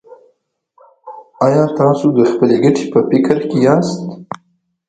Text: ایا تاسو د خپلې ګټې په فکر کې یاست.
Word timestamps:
ایا 1.45 1.63
تاسو 1.79 2.05
د 2.17 2.19
خپلې 2.31 2.55
ګټې 2.63 2.85
په 2.93 2.99
فکر 3.09 3.37
کې 3.49 3.57
یاست. 3.65 4.01